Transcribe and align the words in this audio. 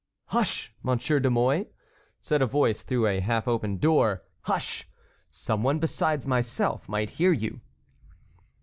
"Hush, 0.29 0.73
Monsieur 0.81 1.19
de 1.19 1.29
Mouy!" 1.29 1.67
said 2.21 2.41
a 2.41 2.47
voice 2.47 2.81
through 2.81 3.05
a 3.05 3.19
half 3.19 3.47
open 3.47 3.77
door; 3.77 4.23
"hush! 4.45 4.87
some 5.29 5.61
one 5.61 5.77
besides 5.77 6.25
myself 6.25 6.89
might 6.89 7.11
hear 7.21 7.31
you." 7.31 7.61